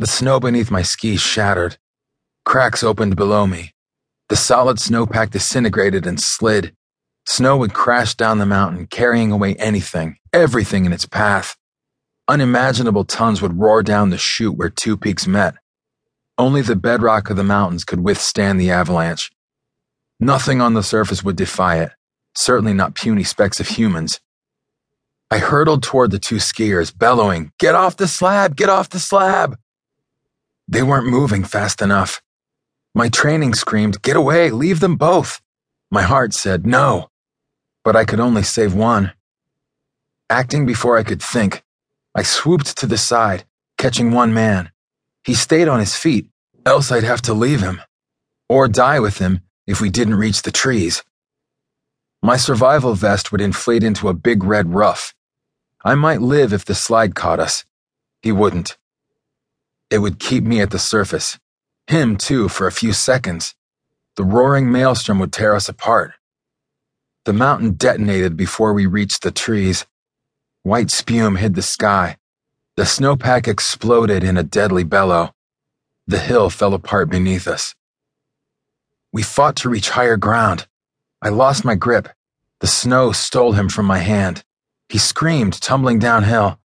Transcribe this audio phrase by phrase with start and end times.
[0.00, 1.76] The snow beneath my skis shattered.
[2.44, 3.74] Cracks opened below me.
[4.28, 6.76] The solid snowpack disintegrated and slid.
[7.26, 11.56] Snow would crash down the mountain, carrying away anything, everything in its path.
[12.28, 15.56] Unimaginable tons would roar down the chute where two peaks met.
[16.38, 19.32] Only the bedrock of the mountains could withstand the avalanche.
[20.20, 21.90] Nothing on the surface would defy it,
[22.36, 24.20] certainly not puny specks of humans.
[25.30, 28.54] I hurtled toward the two skiers, bellowing, Get off the slab!
[28.54, 29.58] Get off the slab!
[30.68, 32.20] They weren't moving fast enough.
[32.94, 34.50] My training screamed, Get away!
[34.50, 35.40] Leave them both!
[35.90, 37.08] My heart said, No.
[37.84, 39.12] But I could only save one.
[40.28, 41.64] Acting before I could think,
[42.14, 43.44] I swooped to the side,
[43.78, 44.70] catching one man.
[45.24, 46.28] He stayed on his feet,
[46.66, 47.80] else I'd have to leave him.
[48.48, 51.02] Or die with him if we didn't reach the trees.
[52.22, 55.14] My survival vest would inflate into a big red ruff.
[55.82, 57.64] I might live if the slide caught us.
[58.20, 58.76] He wouldn't.
[59.90, 61.38] It would keep me at the surface.
[61.86, 63.54] Him, too, for a few seconds.
[64.16, 66.12] The roaring maelstrom would tear us apart.
[67.24, 69.86] The mountain detonated before we reached the trees.
[70.62, 72.18] White spume hid the sky.
[72.76, 75.34] The snowpack exploded in a deadly bellow.
[76.06, 77.74] The hill fell apart beneath us.
[79.12, 80.66] We fought to reach higher ground.
[81.22, 82.08] I lost my grip.
[82.60, 84.44] The snow stole him from my hand.
[84.88, 86.58] He screamed, tumbling downhill.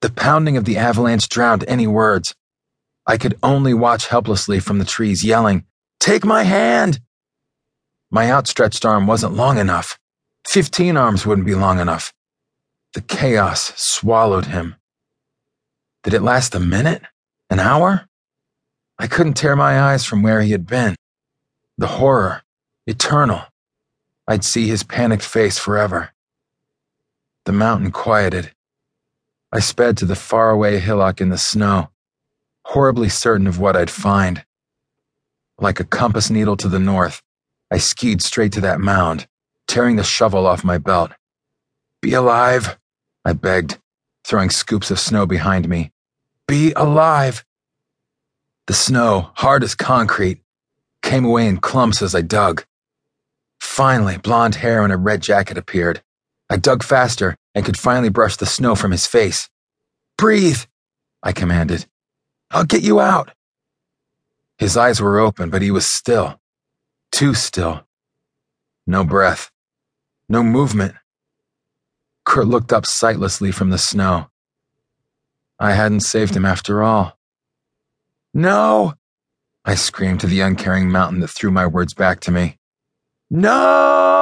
[0.00, 2.34] The pounding of the avalanche drowned any words.
[3.08, 5.64] I could only watch helplessly from the trees, yelling,
[5.98, 7.00] Take my hand!
[8.10, 9.98] My outstretched arm wasn't long enough.
[10.46, 12.12] Fifteen arms wouldn't be long enough.
[12.92, 14.76] The chaos swallowed him.
[16.04, 17.02] Did it last a minute?
[17.48, 18.08] An hour?
[18.98, 20.94] I couldn't tear my eyes from where he had been.
[21.78, 22.42] The horror,
[22.86, 23.42] eternal.
[24.26, 26.10] I'd see his panicked face forever.
[27.46, 28.52] The mountain quieted.
[29.50, 31.90] I sped to the faraway hillock in the snow,
[32.68, 34.44] horribly certain of what I'd find.
[35.58, 37.22] Like a compass needle to the north,
[37.70, 39.26] I skied straight to that mound,
[39.66, 41.12] tearing the shovel off my belt.
[42.02, 42.78] Be alive,
[43.24, 43.78] I begged,
[44.22, 45.92] throwing scoops of snow behind me.
[46.46, 47.42] Be alive!
[48.66, 50.42] The snow, hard as concrete,
[51.02, 52.66] came away in clumps as I dug.
[53.60, 56.02] Finally, blonde hair and a red jacket appeared.
[56.50, 59.48] I dug faster and could finally brush the snow from his face.
[60.18, 60.64] Breathe,
[61.22, 61.86] I commanded.
[62.50, 63.32] I'll get you out.
[64.56, 66.40] His eyes were open, but he was still.
[67.12, 67.86] Too still.
[68.86, 69.50] No breath.
[70.28, 70.94] No movement.
[72.24, 74.30] Kurt looked up sightlessly from the snow.
[75.58, 77.18] I hadn't saved him after all.
[78.34, 78.94] No!
[79.64, 82.58] I screamed to the uncaring mountain that threw my words back to me.
[83.30, 84.17] No!